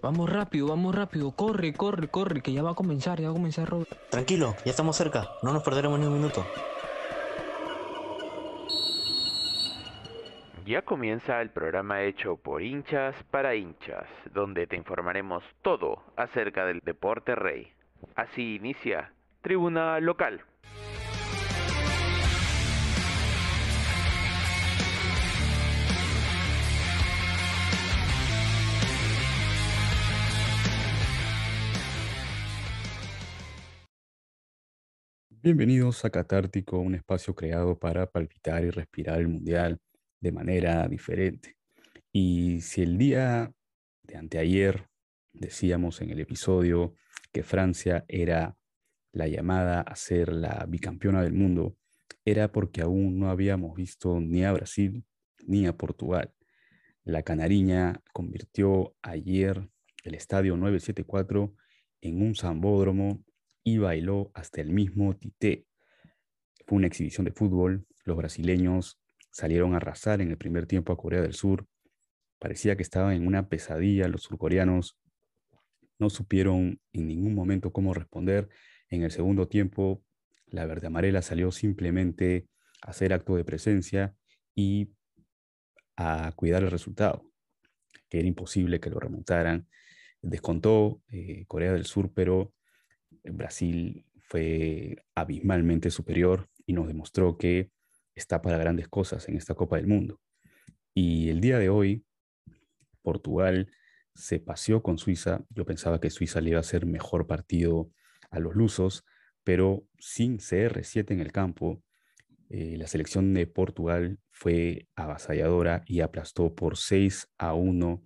[0.00, 1.32] Vamos rápido, vamos rápido.
[1.32, 3.90] Corre, corre, corre, que ya va a comenzar, ya va a comenzar, Robert.
[4.10, 5.28] Tranquilo, ya estamos cerca.
[5.42, 6.44] No nos perderemos ni un minuto.
[10.64, 16.80] Ya comienza el programa hecho por hinchas para hinchas, donde te informaremos todo acerca del
[16.80, 17.72] deporte rey.
[18.14, 20.42] Así inicia Tribuna Local.
[35.40, 39.80] Bienvenidos a Catártico, un espacio creado para palpitar y respirar el Mundial
[40.20, 41.56] de manera diferente.
[42.10, 43.54] Y si el día
[44.02, 44.88] de anteayer
[45.32, 46.94] decíamos en el episodio
[47.32, 48.56] que Francia era
[49.12, 51.76] la llamada a ser la bicampeona del mundo,
[52.24, 55.04] era porque aún no habíamos visto ni a Brasil
[55.46, 56.34] ni a Portugal.
[57.04, 59.70] La canariña convirtió ayer
[60.02, 61.54] el estadio 974
[62.00, 63.22] en un zambódromo
[63.74, 65.66] y bailó hasta el mismo Tité.
[66.66, 67.86] Fue una exhibición de fútbol.
[68.04, 71.66] Los brasileños salieron a arrasar en el primer tiempo a Corea del Sur.
[72.38, 74.08] Parecía que estaban en una pesadilla.
[74.08, 74.98] Los surcoreanos
[75.98, 78.48] no supieron en ningún momento cómo responder.
[78.88, 80.02] En el segundo tiempo,
[80.46, 82.48] la verde amarela salió simplemente
[82.80, 84.14] a hacer acto de presencia
[84.54, 84.92] y
[85.96, 87.30] a cuidar el resultado,
[88.08, 89.68] que era imposible que lo remontaran.
[90.22, 92.54] Descontó eh, Corea del Sur, pero
[93.32, 97.70] Brasil fue abismalmente superior y nos demostró que
[98.14, 100.20] está para grandes cosas en esta Copa del Mundo.
[100.94, 102.04] Y el día de hoy,
[103.02, 103.70] Portugal
[104.14, 105.44] se paseó con Suiza.
[105.50, 107.90] Yo pensaba que Suiza le iba a hacer mejor partido
[108.30, 109.04] a los lusos,
[109.44, 111.82] pero sin CR7 en el campo,
[112.50, 118.02] eh, la selección de Portugal fue avasalladora y aplastó por 6 a 1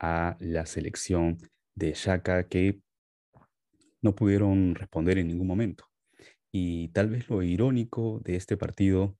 [0.00, 1.38] a la selección
[1.74, 2.80] de Shaka, que
[4.04, 5.86] no pudieron responder en ningún momento.
[6.52, 9.16] Y tal vez lo irónico de este partido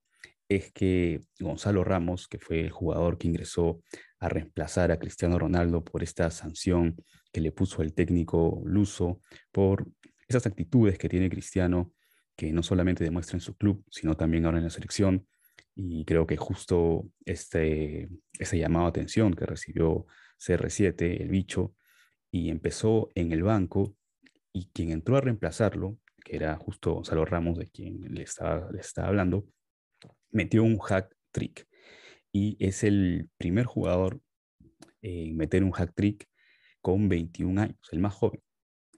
[0.49, 3.83] es que Gonzalo Ramos, que fue el jugador que ingresó
[4.21, 6.97] a reemplazar a Cristiano Ronaldo por esta sanción
[7.33, 9.89] que le puso el técnico luso, por
[10.29, 11.93] esas actitudes que tiene Cristiano,
[12.37, 15.27] que no solamente demuestra en su club, sino también ahora en la selección.
[15.75, 18.09] Y creo que justo este,
[18.39, 20.07] ese llamado a atención que recibió
[20.39, 21.75] CR7, el bicho,
[22.31, 23.97] y empezó en el banco
[24.55, 28.81] y quien entró a reemplazarlo, que era justo Gonzalo Ramos, de quien le estaba, le
[28.81, 29.47] estaba hablando,
[30.31, 31.67] metió un hack trick.
[32.33, 34.21] Y es el primer jugador
[35.03, 36.27] en meter un hack trick
[36.81, 38.41] con 21 años, el más joven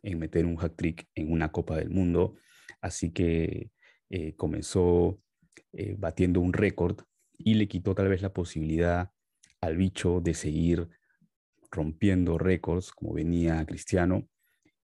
[0.03, 2.37] en meter un hack trick en una Copa del Mundo.
[2.81, 3.71] Así que
[4.11, 5.21] eh, comenzó
[5.73, 7.01] eh, batiendo un récord
[7.37, 9.11] y le quitó tal vez la posibilidad
[9.61, 10.89] al bicho de seguir
[11.71, 14.29] rompiendo récords como venía Cristiano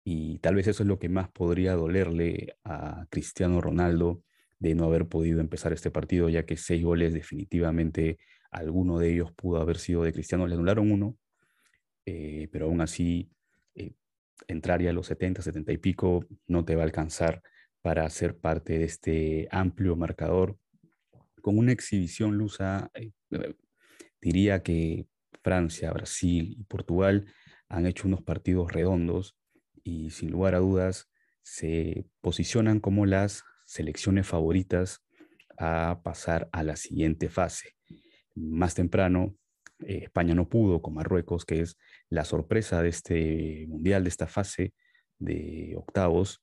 [0.09, 4.23] y tal vez eso es lo que más podría dolerle a Cristiano Ronaldo
[4.61, 8.17] de no haber podido empezar este partido, ya que seis goles definitivamente
[8.53, 10.47] alguno de ellos pudo haber sido de Cristiano.
[10.47, 11.17] Le anularon uno,
[12.05, 13.33] eh, pero aún así
[13.75, 13.95] eh,
[14.47, 17.43] entrar a los 70, 70 y pico no te va a alcanzar
[17.83, 20.57] para ser parte de este amplio marcador.
[21.43, 23.11] Con una exhibición lusa, eh,
[24.21, 25.09] diría que
[25.43, 27.27] Francia, Brasil y Portugal
[27.69, 29.37] han hecho unos partidos redondos
[29.87, 31.09] y sin lugar a dudas
[31.43, 35.05] se posicionan como las selecciones favoritas
[35.59, 37.77] a pasar a la siguiente fase.
[38.35, 39.37] Más temprano,
[39.87, 44.27] eh, España no pudo con Marruecos, que es la sorpresa de este mundial, de esta
[44.27, 44.75] fase
[45.19, 46.43] de octavos.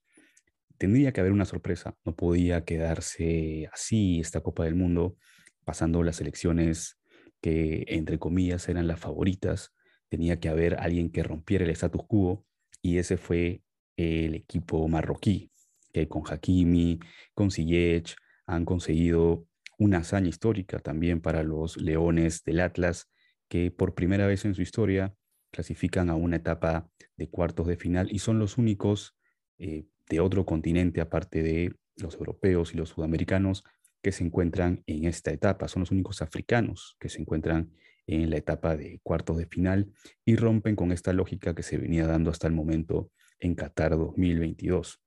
[0.78, 5.18] Tendría que haber una sorpresa, no podía quedarse así esta Copa del Mundo,
[5.66, 6.98] pasando las selecciones
[7.42, 9.74] que, entre comillas, eran las favoritas.
[10.08, 12.46] Tenía que haber alguien que rompiera el status quo
[12.84, 13.64] y ese fue
[13.98, 15.50] el equipo marroquí,
[15.92, 17.00] que con Hakimi,
[17.34, 19.48] con Ziyech, han conseguido
[19.80, 23.10] una hazaña histórica también para los Leones del Atlas,
[23.48, 25.16] que por primera vez en su historia
[25.52, 29.16] clasifican a una etapa de cuartos de final y son los únicos
[29.60, 33.64] eh, de otro continente, aparte de los europeos y los sudamericanos,
[34.02, 35.68] que se encuentran en esta etapa.
[35.68, 37.72] Son los únicos africanos que se encuentran
[38.08, 39.94] en la etapa de cuartos de final
[40.26, 45.02] y rompen con esta lógica que se venía dando hasta el momento en Qatar 2022.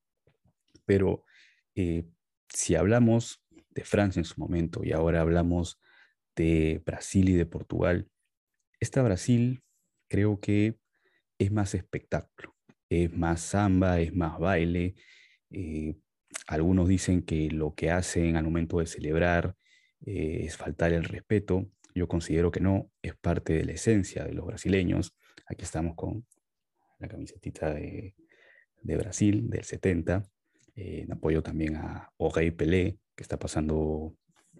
[0.84, 1.24] Pero
[1.74, 2.04] eh,
[2.48, 5.80] si hablamos de Francia en su momento y ahora hablamos
[6.34, 8.08] de Brasil y de Portugal,
[8.80, 9.62] esta Brasil
[10.08, 10.78] creo que
[11.38, 12.54] es más espectáculo,
[12.88, 14.94] es más samba, es más baile.
[15.50, 15.96] Eh,
[16.46, 19.56] algunos dicen que lo que hacen al momento de celebrar
[20.04, 21.70] eh, es faltar el respeto.
[21.96, 25.16] Yo considero que no, es parte de la esencia de los brasileños.
[25.46, 26.26] Aquí estamos con
[26.98, 28.14] la camisetita de,
[28.82, 30.28] de Brasil del 70,
[30.74, 34.14] eh, en apoyo también a Jorge Pelé, que está pasando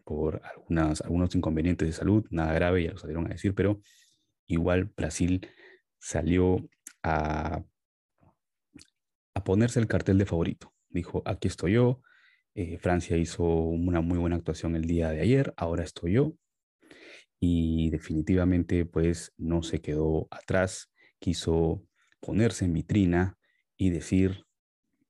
[0.05, 3.83] por algunas, algunos inconvenientes de salud, nada grave, ya lo salieron a decir, pero
[4.47, 5.47] igual Brasil
[5.99, 6.67] salió
[7.03, 7.63] a,
[9.35, 10.73] a ponerse el cartel de favorito.
[10.89, 12.01] Dijo, aquí estoy yo,
[12.55, 16.33] eh, Francia hizo una muy buena actuación el día de ayer, ahora estoy yo.
[17.39, 21.85] Y definitivamente pues no se quedó atrás, quiso
[22.21, 23.39] ponerse en vitrina
[23.77, 24.47] y decir,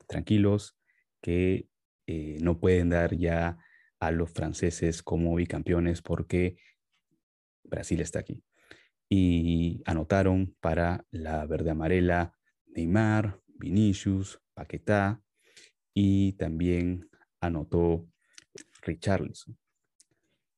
[0.09, 0.77] tranquilos,
[1.21, 1.69] que
[2.07, 3.59] eh, no pueden dar ya
[4.01, 6.57] a los franceses como bicampeones porque
[7.65, 8.43] Brasil está aquí.
[9.09, 12.35] Y anotaron para la verde amarela
[12.67, 15.23] Neymar, Vinicius, Paquetá
[15.95, 17.09] y también
[17.41, 18.09] anotó
[18.83, 19.59] Richarlison,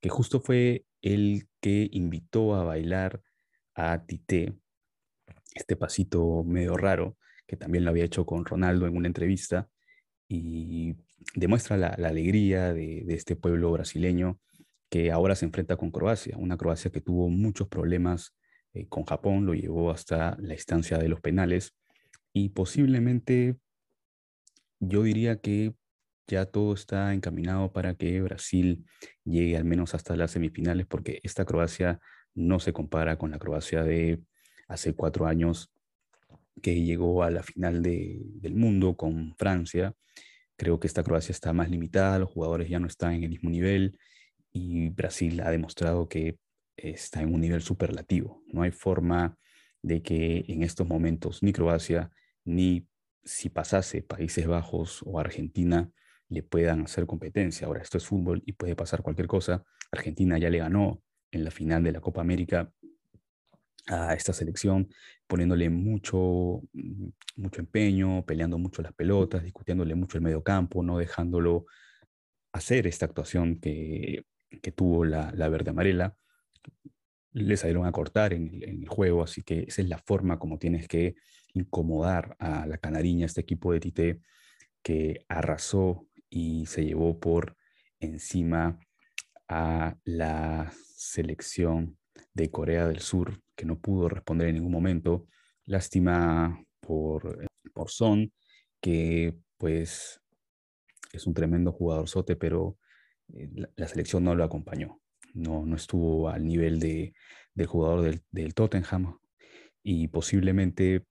[0.01, 3.23] que justo fue el que invitó a bailar
[3.75, 4.55] a Tite,
[5.55, 7.17] este pasito medio raro,
[7.47, 9.69] que también lo había hecho con Ronaldo en una entrevista,
[10.29, 10.97] y
[11.35, 14.41] demuestra la, alegría de, este pueblo brasileño
[14.91, 18.35] que ahora se enfrenta con Croacia, una Croacia que tuvo muchos problemas
[18.73, 21.75] eh, con Japón, lo llevó hasta la instancia de los penales
[22.33, 23.57] y posiblemente
[24.81, 25.75] yo diría que
[26.29, 28.85] ya todo está encaminado para que Brasil
[29.25, 32.01] llegue al menos hasta las semifinales, porque esta Croacia
[32.35, 34.21] no se compara con la Croacia de
[34.69, 35.73] hace cuatro años
[36.63, 39.95] que llegó a la final del mundo con Francia.
[40.57, 43.51] Creo que esta Croacia está más limitada, los jugadores ya no están en el mismo
[43.51, 43.99] nivel
[44.53, 46.39] y Brasil ha demostrado que
[46.77, 48.43] está en un nivel superlativo.
[48.47, 49.37] No hay forma
[49.83, 52.11] de que en estos momentos ni Croacia
[52.45, 52.87] ni
[53.25, 55.91] si pasase Países Bajos o Argentina
[56.29, 57.67] le puedan hacer competencia.
[57.67, 59.65] Ahora, esto es fútbol y puede pasar cualquier cosa.
[59.91, 62.73] Argentina ya le ganó en la final de la Copa América
[63.87, 64.89] a esta selección,
[65.27, 70.99] poniéndole mucho, mm, mucho empeño, peleando mucho las pelotas, discutiéndole mucho el medio campo, no
[70.99, 71.67] dejándolo
[72.53, 74.25] hacer esta actuación que,
[74.75, 76.17] tuvo la, verde amarela.
[77.33, 80.39] Le salieron a cortar en el, en el, juego, así que esa es la forma
[80.39, 81.15] como tienes que
[81.55, 84.21] incomodar a la canariña, este equipo de Tite
[84.83, 87.57] que arrasó y se llevó por
[88.01, 88.79] encima
[89.49, 91.99] a la selección
[92.35, 95.27] de Corea del Sur, que no pudo responder en ningún momento.
[95.65, 98.33] Lástima por, por Son,
[98.81, 100.21] que pues
[101.13, 102.79] es un tremendo jugador sote, pero
[103.33, 105.01] eh, la, selección no lo acompañó.
[105.35, 107.15] No, no estuvo al nivel de,
[107.55, 109.19] del jugador del, del, Tottenham
[109.83, 111.07] y posiblemente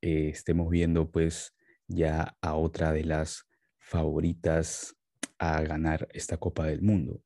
[0.00, 1.54] eh, estemos viendo pues
[1.86, 3.46] ya a otra de las
[3.92, 4.96] favoritas
[5.38, 7.22] a ganar esta Copa del Mundo.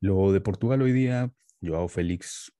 [0.00, 1.32] Lo de Portugal hoy día,
[1.62, 2.52] Joao Félix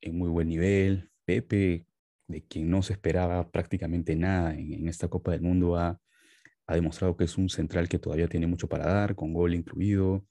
[0.00, 1.86] en muy buen nivel, Pepe,
[2.28, 6.00] de quien no se esperaba prácticamente nada en, esta Copa del Mundo, ha,
[6.68, 10.24] demostrado que es un central que todavía tiene mucho para dar, con gol incluido,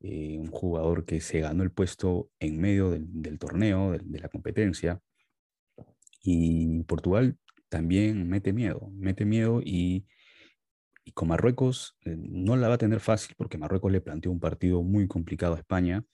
[0.00, 5.00] eh, un jugador que se ganó el puesto en medio del, torneo, de, la competencia.
[6.22, 7.36] Y Portugal
[7.68, 10.06] también mete miedo, mete miedo y
[11.06, 14.40] y con Marruecos eh, no la va a tener fácil porque Marruecos le planteó un
[14.40, 16.04] partido muy complicado a España.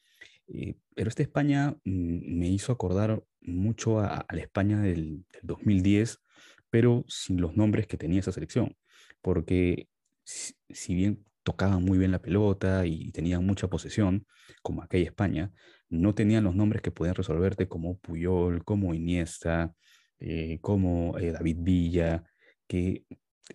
[0.49, 6.21] Eh, pero esta España mm, me hizo acordar mucho a, la España del, 2010,
[6.69, 8.77] pero sin los nombres que tenía esa selección.
[9.23, 9.89] Porque
[10.25, 14.27] si, bien tocaban muy bien la pelota y tenían mucha posesión,
[14.63, 15.53] como aquella España,
[15.89, 19.75] no tenían los nombres que podían resolverte como Puyol, como Iniesta,
[20.19, 22.25] eh, como David Villa,
[22.67, 23.07] que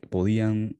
[0.09, 0.77] podían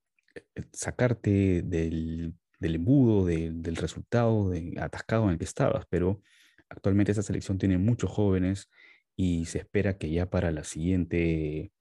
[0.71, 6.21] sacarte del, embudo, del resultado de, atascado en el que estabas, pero
[6.69, 8.69] actualmente esta selección tiene muchos jóvenes
[9.15, 11.71] y se espera que ya para la siguiente,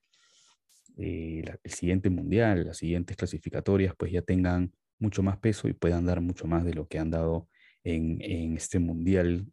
[0.96, 6.06] eh, el siguiente mundial, las siguientes clasificatorias, pues ya tengan mucho más peso y puedan
[6.06, 7.48] dar mucho más de lo que han dado
[7.84, 9.46] en, en este mundial.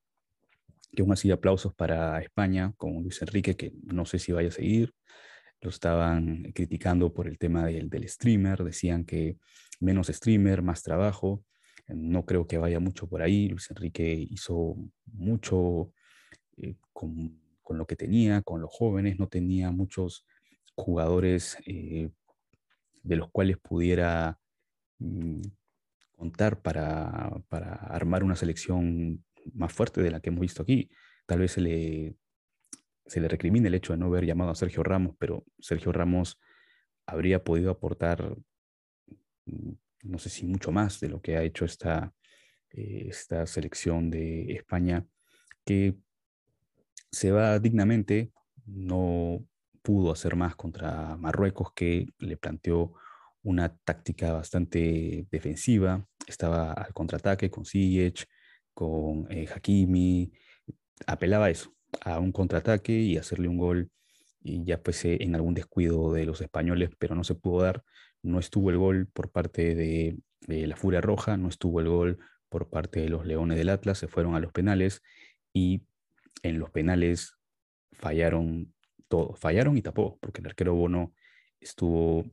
[0.95, 4.51] Que aún así aplausos para España, con Luis Enrique, que no sé si vaya a
[4.51, 4.93] seguir,
[5.63, 9.37] lo estaban criticando por el tema del, streamer, decían que
[9.79, 11.43] menos streamer, más trabajo.
[11.87, 13.47] No creo que vaya mucho por ahí.
[13.47, 15.93] Luis Enrique hizo mucho
[16.57, 17.39] eh, con,
[17.69, 20.25] lo que tenía, con los jóvenes, no tenía muchos
[20.75, 22.09] jugadores eh,
[23.01, 24.37] de los cuales pudiera
[24.99, 25.41] mm,
[26.17, 30.89] contar para, para, armar una selección más fuerte de la que hemos visto aquí.
[31.25, 32.15] Tal vez se le
[33.05, 36.39] se le recrimina el hecho de no haber llamado a Sergio Ramos, pero Sergio Ramos
[37.05, 38.37] habría podido aportar,
[39.45, 39.71] mm,
[40.03, 42.13] no sé si mucho más de lo que ha hecho esta,
[42.71, 45.05] eh, esta selección de España,
[45.65, 45.95] que
[47.11, 48.31] se va dignamente,
[48.65, 49.45] no
[49.81, 52.93] pudo hacer más contra Marruecos, que le planteó
[53.43, 56.07] una táctica bastante defensiva.
[56.25, 58.25] Estaba al contraataque con Ziyech,
[58.73, 60.31] con eh, Hakimi,
[61.05, 63.91] apelaba a eso, a un contraataque y hacerle un gol
[64.43, 67.83] y ya fuese en algún descuido de los españoles, pero no se pudo dar.
[68.21, 72.19] No estuvo el gol por parte de, la Furia Roja, no estuvo el gol
[72.49, 75.01] por parte de los Leones del Atlas, se fueron a los penales
[75.53, 75.83] y
[76.43, 77.37] en los penales
[77.93, 78.73] fallaron
[79.07, 81.13] todo, fallaron y tapó, porque el arquero Bono
[81.59, 82.25] estuvo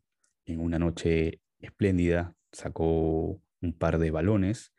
[0.47, 4.73] en una noche espléndida, sacó un par de balones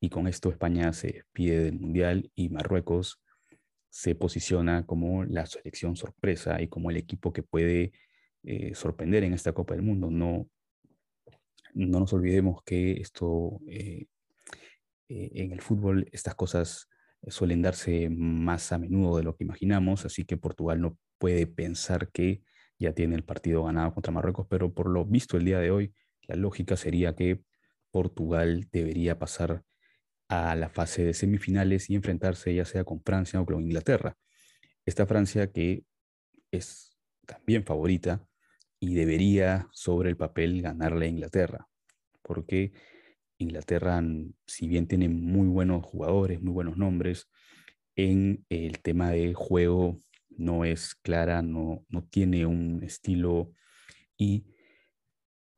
[0.00, 3.21] y con esto España se despide del Mundial y Marruecos
[3.92, 7.92] se posiciona como la selección sorpresa y como el equipo que puede
[8.42, 10.10] eh, sorprender en esta Copa del Mundo.
[10.10, 10.48] No,
[11.74, 14.06] no nos olvidemos que esto, eh,
[15.10, 16.88] eh, en el fútbol, estas cosas
[17.28, 22.10] suelen darse más a menudo de lo que imaginamos, así que Portugal no puede pensar
[22.10, 22.42] que
[22.78, 25.94] ya tiene el partido ganado contra Marruecos, pero por lo visto el día de hoy,
[26.22, 27.42] la lógica sería que
[27.90, 29.64] Portugal debería pasar
[30.32, 34.16] a la fase de semifinales y enfrentarse ya sea con Francia o con Inglaterra.
[34.86, 35.84] Esta Francia que
[36.50, 36.96] es
[37.26, 38.26] también favorita
[38.80, 41.68] y debería sobre el papel ganarle a Inglaterra,
[42.22, 42.72] porque
[43.36, 44.02] Inglaterra,
[44.46, 47.28] si bien tiene muy buenos jugadores, muy buenos nombres,
[47.94, 53.52] en el tema de juego no es clara, no, no tiene un estilo
[54.16, 54.46] y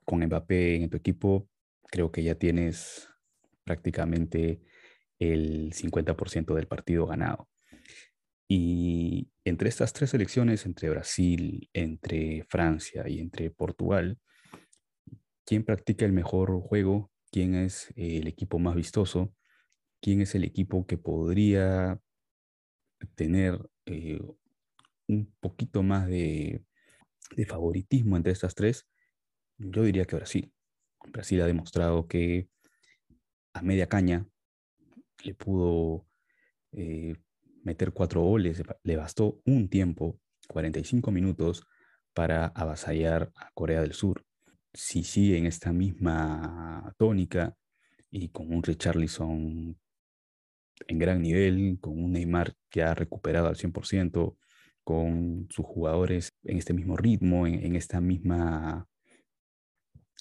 [0.04, 1.48] con Mbappé en tu equipo
[1.86, 3.13] creo que ya tienes
[3.64, 4.60] prácticamente
[5.18, 7.48] el 50% del partido ganado.
[8.48, 14.18] Y entre estas tres selecciones, entre Brasil, entre Francia y entre Portugal,
[15.44, 17.10] ¿quién practica el mejor juego?
[17.30, 19.34] ¿Quién es el equipo más vistoso?
[20.00, 22.00] ¿Quién es el equipo que podría
[23.14, 24.20] tener eh,
[25.08, 26.64] un poquito más de,
[27.34, 28.86] de favoritismo entre estas tres?
[29.58, 30.52] Yo diría que Brasil.
[31.06, 32.48] Brasil ha demostrado que
[33.54, 34.26] a media caña
[35.22, 36.06] le pudo
[36.72, 37.16] eh,
[37.62, 41.64] meter cuatro goles, le bastó un tiempo, 45 minutos,
[42.12, 44.24] para avasallar a Corea del Sur.
[44.72, 47.56] Si sigue en esta misma tónica
[48.10, 49.78] y con un Richarlison
[50.86, 54.36] en gran nivel, con un Neymar que ha recuperado al 100%,
[54.82, 58.86] con sus jugadores en este mismo ritmo, en, esta misma,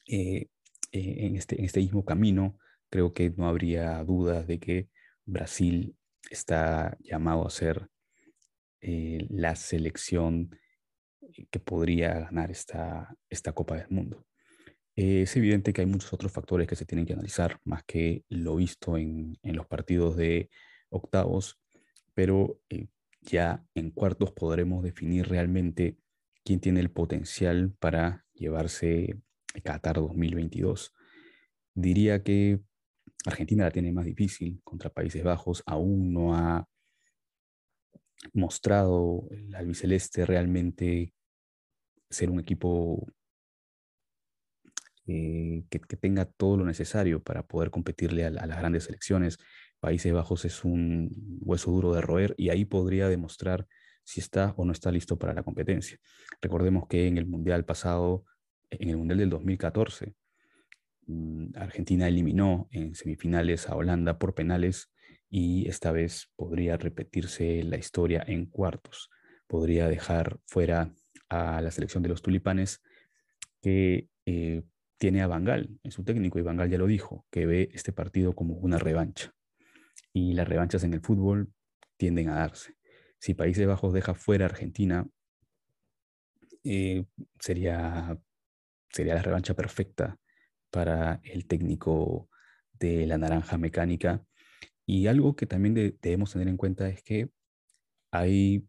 [0.08, 0.48] eh,
[0.92, 2.58] eh, en, este, en este mismo camino,
[2.94, 4.88] creo que no habría dudas de que
[5.26, 5.98] Brasil
[6.30, 7.90] está llamado a ser
[8.82, 10.56] eh, la selección
[11.50, 14.28] que podría ganar esta, esta Copa del Mundo.
[14.96, 18.58] es evidente que hay muchos otros factores que se tienen que analizar, más que lo
[18.58, 20.52] visto en, los partidos de
[20.90, 21.60] octavos,
[22.14, 22.90] pero eh,
[23.22, 25.98] ya en cuartos podremos definir realmente
[26.44, 29.20] quién tiene el potencial para llevarse
[29.64, 30.94] Qatar 2022.
[31.74, 32.62] Diría que
[33.26, 36.68] Argentina la tiene más difícil contra Países Bajos, aún no ha
[38.34, 41.14] mostrado el albiceleste realmente
[42.10, 43.08] ser un equipo
[45.08, 49.38] eh, que, tenga todo lo necesario para poder competirle a, las grandes selecciones.
[49.80, 51.10] Países Bajos es un
[51.42, 53.68] hueso duro de roer y ahí podría demostrar
[54.04, 55.98] si está o no está listo para la competencia.
[56.42, 58.26] Recordemos que en el Mundial pasado,
[58.70, 60.23] en el Mundial del 2014, Mm,
[61.56, 64.92] Argentina eliminó en semifinales a Holanda por penales
[65.30, 69.10] y esta vez podría repetirse la historia en cuartos.
[69.48, 70.94] Podría dejar fuera
[71.30, 72.82] a la selección de los tulipanes
[73.62, 74.64] que eh,
[74.98, 78.34] tiene a Bangal en su técnico y Bangal ya lo dijo, que ve este partido
[78.34, 79.34] como una revancha.
[80.14, 81.52] Y las revanchas en el fútbol
[81.98, 82.76] tienden a darse.
[83.20, 85.08] Si Países Bajos deja fuera a Argentina,
[86.64, 87.06] eh,
[87.40, 88.18] sería,
[88.90, 90.20] sería la revancha perfecta
[90.74, 92.30] para el técnico
[92.80, 94.26] de la naranja mecánica.
[94.88, 97.30] Y algo que también debemos tener en cuenta es que
[98.12, 98.68] hay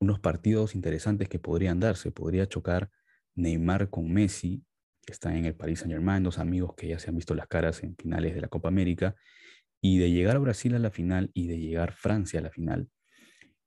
[0.00, 2.12] unos partidos interesantes que podrían darse.
[2.12, 2.90] Podría chocar
[3.34, 4.62] Neymar con Messi,
[5.06, 7.48] que están en el Paris Saint Germain, dos amigos que ya se han visto las
[7.48, 9.16] caras en finales de la Copa América.
[9.80, 12.90] Y de llegar a Brasil a la final y de llegar Francia a la final,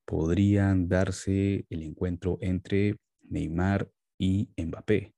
[0.06, 3.89] podrían darse el encuentro entre Neymar
[4.20, 5.16] y Mbappé,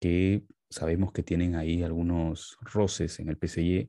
[0.00, 3.88] que sabemos que tienen ahí algunos roces en el PSG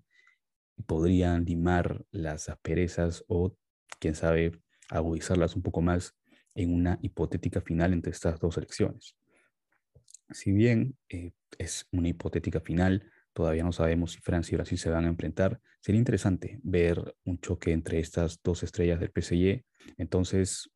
[0.78, 3.58] y podrían limar las asperezas o,
[4.00, 4.52] quién sabe,
[4.90, 6.16] agudizarlas un poco más
[6.54, 9.18] en una hipotética final entre estas dos elecciones.
[10.30, 14.90] Si bien eh, es una hipotética final, todavía no sabemos si Francia y Brasil se
[14.92, 15.60] van a enfrentar.
[15.82, 19.66] Sería interesante ver un choque entre estas dos estrellas del PSG.
[19.98, 20.70] Entonces,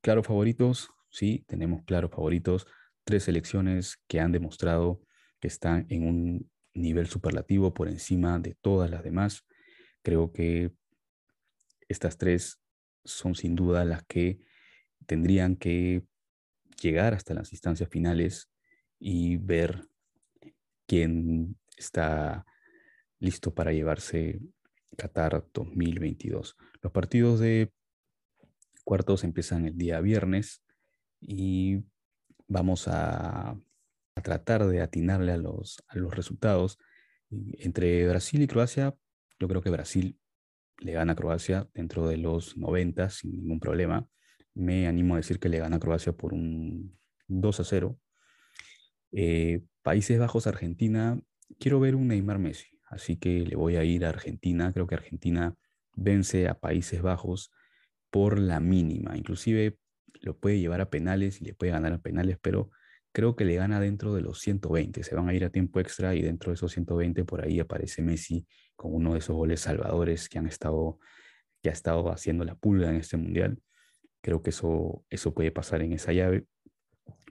[0.00, 2.66] claro, favoritos sí, tenemos claros favoritos,
[3.04, 5.02] tres selecciones que han demostrado
[5.40, 9.44] que están en un nivel superlativo por encima de todas las demás.
[10.02, 10.72] Creo que
[11.88, 12.60] estas tres
[13.04, 14.40] son sin duda las que
[15.06, 16.04] tendrían que
[16.80, 18.48] llegar hasta las instancias finales
[18.98, 19.88] y ver
[20.86, 22.46] quién está
[23.18, 24.40] listo para llevarse
[24.96, 26.56] Qatar 2022.
[26.80, 27.72] Los partidos de
[28.84, 30.62] cuartos empiezan el día viernes
[31.20, 31.84] y
[32.52, 33.58] vamos a,
[34.22, 36.78] tratar de atinarle a los, resultados.
[37.30, 38.94] Entre Brasil y Croacia,
[39.40, 40.18] yo creo que Brasil
[40.78, 44.06] le gana a Croacia dentro de los 90 sin ningún problema.
[44.54, 47.98] Me animo a decir que le gana a Croacia por un 2 a 0.
[49.12, 51.18] Eh, Países Bajos, Argentina,
[51.58, 54.72] quiero ver un Neymar Messi, así que le voy a ir a Argentina.
[54.72, 55.56] Creo que Argentina
[55.94, 57.50] vence a Países Bajos
[58.10, 59.16] por la mínima.
[59.16, 59.78] Inclusive
[60.20, 62.70] lo puede llevar a penales y le puede ganar a penales, pero
[63.12, 65.02] creo que le gana dentro de los 120.
[65.02, 68.02] Se van a ir a tiempo extra y dentro de esos 120 por ahí aparece
[68.02, 70.98] Messi con uno de esos goles salvadores que han estado
[71.62, 73.62] que ha estado haciendo la pulga en este mundial.
[74.20, 76.46] Creo que eso, eso puede pasar en esa llave.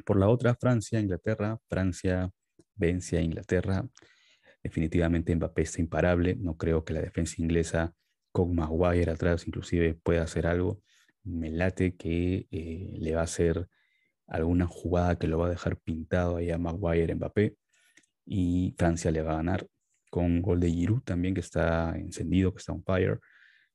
[0.05, 1.59] Por la otra, Francia, Inglaterra.
[1.67, 2.31] Francia
[2.75, 3.85] vence Inglaterra.
[4.63, 6.35] Definitivamente Mbappé está imparable.
[6.35, 7.93] No creo que la defensa inglesa
[8.31, 10.81] con Maguire atrás inclusive pueda hacer algo
[11.23, 13.67] me late que eh, le va a hacer
[14.27, 17.55] alguna jugada que lo va a dejar pintado ahí a Maguire Mbappé
[18.25, 19.67] y Francia le va a ganar
[20.09, 23.19] con gol de Giroud también que está encendido, que está on fire.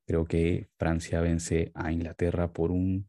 [0.06, 3.08] Creo que Francia vence a Inglaterra por un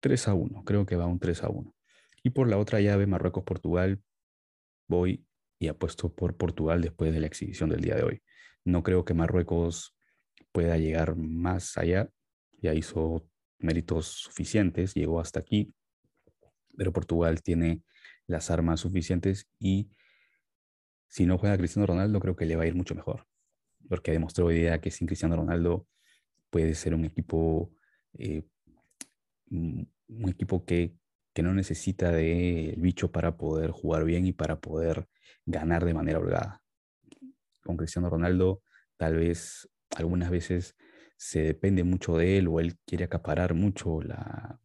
[0.00, 1.74] 3 a 1, creo que va un 3 a 1.
[2.22, 4.02] Y por la otra llave, Marruecos-Portugal,
[4.88, 5.26] voy
[5.58, 8.22] y apuesto por Portugal después de la exhibición del día de hoy.
[8.64, 9.96] No creo que Marruecos
[10.52, 12.10] pueda llegar más allá
[12.64, 13.28] ya hizo
[13.58, 15.74] méritos suficientes, llegó hasta aquí,
[16.76, 17.82] pero Portugal tiene
[18.26, 19.90] las armas suficientes y
[21.06, 23.26] si no juega Cristiano Ronaldo creo que le va a ir mucho mejor,
[23.86, 25.86] porque demostró hoy día que sin Cristiano Ronaldo
[26.48, 27.70] puede ser un equipo,
[28.14, 28.44] eh,
[29.50, 30.94] un equipo que,
[31.34, 35.06] que no necesita del bicho para poder jugar bien y para poder
[35.44, 36.62] ganar de manera holgada.
[37.62, 38.62] Con Cristiano Ronaldo
[38.96, 40.76] tal vez algunas veces
[41.16, 44.60] se depende mucho de él o él quiere acaparar mucho la,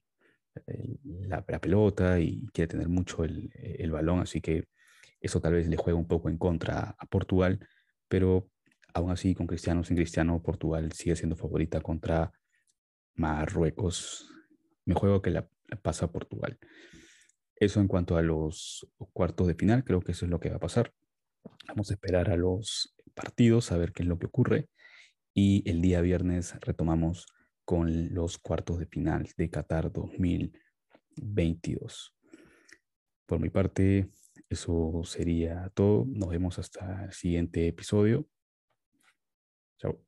[0.65, 4.67] la, pelota y quiere tener mucho el, el, balón, así que
[5.21, 7.59] eso tal vez le juega un poco en contra a Portugal,
[8.07, 8.49] pero
[8.93, 12.31] aún así con Cristiano sin Cristiano, Portugal sigue siendo favorita contra
[13.15, 14.29] Marruecos.
[14.85, 15.47] Me juego que la,
[15.81, 16.57] pasa a Portugal.
[17.55, 20.55] Eso en cuanto a los cuartos de final, creo que eso es lo que va
[20.55, 20.93] a pasar.
[21.67, 24.69] Vamos a esperar a los partidos, a ver qué es lo que ocurre
[25.33, 27.27] y el día viernes retomamos
[27.65, 32.15] con los cuartos de final de Qatar 2022.
[33.25, 34.09] Por mi parte,
[34.49, 36.05] eso sería todo.
[36.07, 38.27] Nos vemos hasta el siguiente episodio.
[39.77, 40.01] Chao.